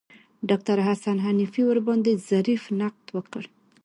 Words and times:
ډاکتر 0.49 0.77
حسن 0.87 1.17
حنفي 1.25 1.63
ورباندې 1.67 2.13
ظریف 2.29 2.63
نقد 2.79 3.05
وکړ. 3.15 3.43